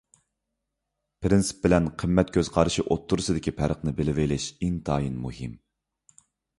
پىرىنسىپ 1.25 1.59
بىلەن 1.65 1.91
قىممەت 2.03 2.33
كۆز 2.39 2.51
قارىشى 2.57 2.87
ئوتتۇرىسىدىكى 2.89 3.55
پەرقنى 3.61 3.97
بىلىۋېلىش 4.03 4.51
ئىنتايىن 4.57 5.25
مۇھىم. 5.29 5.59